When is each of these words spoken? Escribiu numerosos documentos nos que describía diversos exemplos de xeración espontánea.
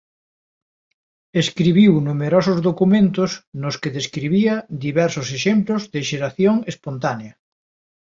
Escribiu 1.41 1.91
numerosos 2.09 2.57
documentos 2.69 3.31
nos 3.61 3.75
que 3.81 3.93
describía 3.97 4.53
diversos 4.85 5.27
exemplos 5.37 5.81
de 5.93 5.99
xeración 6.09 6.55
espontánea. 6.71 7.33